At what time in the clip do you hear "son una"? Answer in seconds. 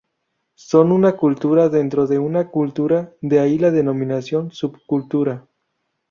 0.55-1.15